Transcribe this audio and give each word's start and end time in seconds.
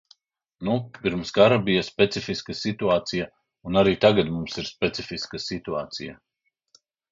Nu, 0.69 0.77
pirms 1.01 1.31
kara 1.35 1.59
bija 1.67 1.83
specifiska 1.89 2.55
situācija, 2.61 3.29
un 3.71 3.79
arī 3.83 3.93
tagad 4.07 4.33
mums 4.39 4.59
ir 4.63 4.69
specifiska 4.73 5.45
situācija. 5.47 6.19